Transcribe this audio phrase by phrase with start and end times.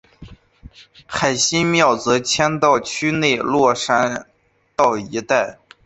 [1.05, 4.25] 海心庙则迁到区内落山
[4.75, 5.59] 道一带。